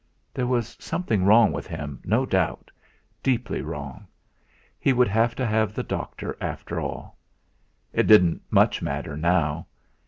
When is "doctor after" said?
5.83-6.79